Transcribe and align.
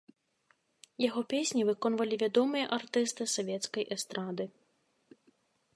Яго 1.07 1.21
песні 1.33 1.65
выконвалі 1.69 2.15
вядомыя 2.23 2.65
артысты 2.79 3.23
савецкай 3.35 3.83
эстрады. 3.99 4.45